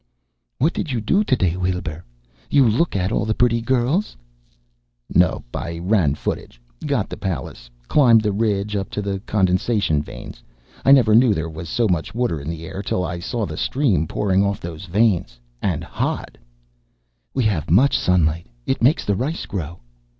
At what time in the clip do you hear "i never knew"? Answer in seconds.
10.83-11.35